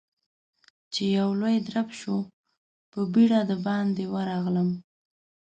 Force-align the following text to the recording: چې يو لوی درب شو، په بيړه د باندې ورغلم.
چې 0.93 1.03
يو 1.17 1.29
لوی 1.41 1.55
درب 1.67 1.87
شو، 1.99 2.17
په 2.91 2.99
بيړه 3.13 3.39
د 3.49 3.51
باندې 3.65 4.03
ورغلم. 4.13 4.69